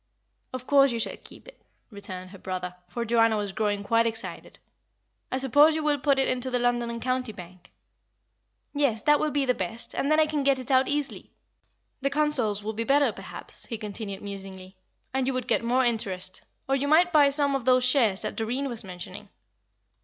"Of 0.51 0.65
course 0.65 0.91
you 0.91 0.97
shall 0.97 1.15
keep 1.15 1.47
it," 1.47 1.61
returned 1.91 2.31
her 2.31 2.39
brother; 2.39 2.73
for 2.89 3.05
Joanna 3.05 3.37
was 3.37 3.51
growing 3.51 3.83
quite 3.83 4.07
excited. 4.07 4.57
"I 5.31 5.37
suppose 5.37 5.75
you 5.75 5.83
will 5.83 5.99
put 5.99 6.17
it 6.17 6.27
into 6.27 6.49
the 6.49 6.57
London 6.57 6.99
& 6.99 6.99
County 6.99 7.31
Bank." 7.31 7.71
"Yes, 8.73 9.03
that 9.03 9.19
will 9.19 9.29
be 9.29 9.45
best; 9.45 9.93
and 9.93 10.09
then 10.09 10.19
I 10.19 10.25
can 10.25 10.41
get 10.41 10.57
it 10.57 10.71
out 10.71 10.87
easily." 10.87 11.29
"The 12.01 12.09
consols 12.09 12.63
would 12.63 12.77
be 12.77 12.83
better, 12.83 13.11
perhaps," 13.11 13.67
he 13.67 13.77
continued, 13.77 14.23
musingly; 14.23 14.75
"and 15.13 15.27
you 15.27 15.35
would 15.35 15.47
get 15.47 15.63
more 15.63 15.85
interest. 15.85 16.41
Or 16.67 16.75
you 16.75 16.87
might 16.87 17.11
buy 17.11 17.29
some 17.29 17.53
of 17.55 17.65
those 17.65 17.83
shares 17.85 18.23
that 18.23 18.35
Doreen 18.35 18.69
was 18.69 18.83
mentioning." 18.83 19.29